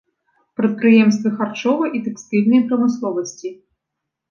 Прадпрыемствы 0.61 1.29
харчовай 1.41 1.93
і 2.01 2.03
тэкстыльнай 2.07 2.61
прамысловасці. 2.73 3.55